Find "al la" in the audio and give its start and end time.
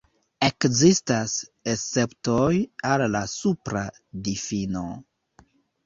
2.95-3.25